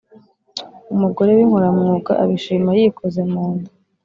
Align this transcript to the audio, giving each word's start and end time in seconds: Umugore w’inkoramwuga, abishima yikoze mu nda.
Umugore 0.93 1.31
w’inkoramwuga, 1.37 2.11
abishima 2.23 2.69
yikoze 2.79 3.21
mu 3.31 3.43
nda. 3.55 3.69